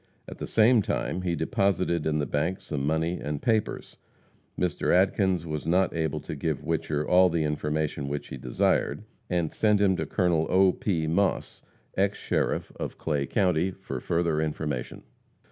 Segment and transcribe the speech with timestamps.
[0.27, 3.97] At the same time he deposited in the bank some money and papers.
[4.59, 4.91] Mr.
[4.91, 9.79] Adkins was not able to give Whicher all the information which he desired, and sent
[9.79, 10.47] him to Col.
[10.49, 10.71] O.
[10.71, 11.05] P.
[11.05, 11.61] Moss,
[11.95, 15.03] ex sheriff of Clay county, for further information.